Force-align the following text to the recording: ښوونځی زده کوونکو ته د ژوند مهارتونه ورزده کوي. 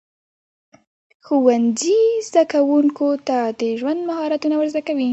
ښوونځی 1.25 2.01
زده 2.27 2.43
کوونکو 2.53 3.07
ته 3.27 3.37
د 3.59 3.61
ژوند 3.79 3.99
مهارتونه 4.09 4.55
ورزده 4.57 4.81
کوي. 4.87 5.09